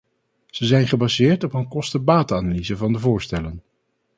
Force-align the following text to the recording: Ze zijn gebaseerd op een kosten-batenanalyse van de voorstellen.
Ze 0.51 0.65
zijn 0.65 0.87
gebaseerd 0.87 1.43
op 1.43 1.53
een 1.53 1.67
kosten-batenanalyse 1.67 2.77
van 2.77 2.93
de 2.93 2.99
voorstellen. 2.99 3.63